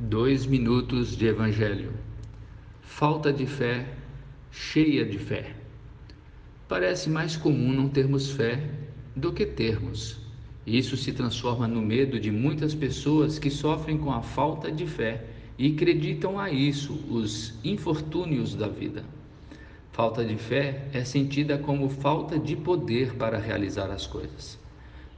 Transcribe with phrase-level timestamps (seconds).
[0.00, 1.92] Dois minutos de Evangelho.
[2.80, 3.84] Falta de fé,
[4.48, 5.56] cheia de fé.
[6.68, 8.70] Parece mais comum não termos fé
[9.16, 10.20] do que termos.
[10.64, 15.24] Isso se transforma no medo de muitas pessoas que sofrem com a falta de fé
[15.58, 19.04] e acreditam a isso os infortúnios da vida.
[19.90, 24.60] Falta de fé é sentida como falta de poder para realizar as coisas.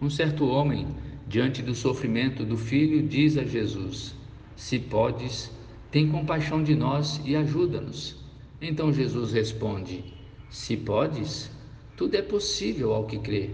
[0.00, 0.86] Um certo homem,
[1.26, 4.16] diante do sofrimento do filho, diz a Jesus:
[4.58, 5.52] se podes,
[5.88, 8.16] tem compaixão de nós e ajuda-nos.
[8.60, 10.02] Então Jesus responde:
[10.50, 11.48] Se podes,
[11.96, 13.50] tudo é possível ao que crê.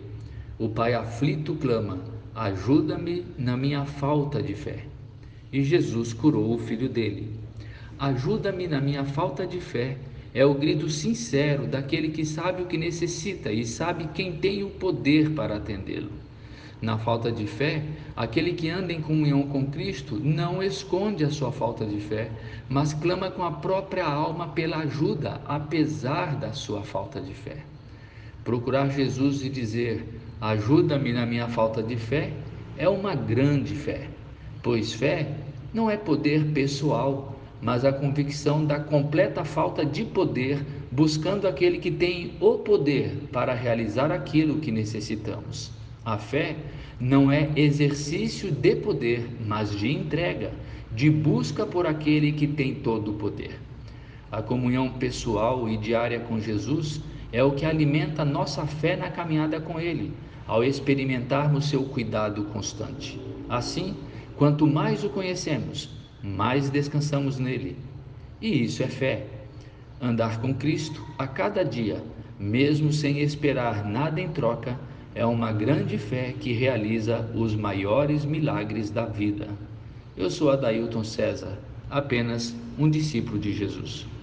[0.58, 1.98] O pai aflito clama:
[2.34, 4.86] Ajuda-me na minha falta de fé.
[5.52, 7.30] E Jesus curou o filho dele.
[7.98, 9.98] Ajuda-me na minha falta de fé
[10.32, 14.70] é o grito sincero daquele que sabe o que necessita e sabe quem tem o
[14.70, 16.10] poder para atendê-lo.
[16.82, 17.82] Na falta de fé,
[18.16, 22.30] aquele que anda em comunhão com Cristo não esconde a sua falta de fé,
[22.68, 27.58] mas clama com a própria alma pela ajuda, apesar da sua falta de fé.
[28.42, 32.32] Procurar Jesus e dizer: Ajuda-me na minha falta de fé,
[32.76, 34.08] é uma grande fé,
[34.62, 35.28] pois fé
[35.72, 41.90] não é poder pessoal, mas a convicção da completa falta de poder, buscando aquele que
[41.90, 45.72] tem o poder para realizar aquilo que necessitamos.
[46.04, 46.56] A fé
[47.00, 50.52] não é exercício de poder, mas de entrega,
[50.92, 53.58] de busca por aquele que tem todo o poder.
[54.30, 57.00] A comunhão pessoal e diária com Jesus
[57.32, 60.12] é o que alimenta nossa fé na caminhada com Ele,
[60.46, 63.18] ao experimentarmos seu cuidado constante.
[63.48, 63.96] Assim,
[64.36, 65.88] quanto mais o conhecemos,
[66.22, 67.76] mais descansamos nele.
[68.42, 69.26] E isso é fé.
[70.00, 72.02] Andar com Cristo a cada dia,
[72.38, 74.78] mesmo sem esperar nada em troca,
[75.14, 79.48] é uma grande fé que realiza os maiores milagres da vida.
[80.16, 81.56] Eu sou Adailton César,
[81.88, 84.06] apenas um discípulo de Jesus.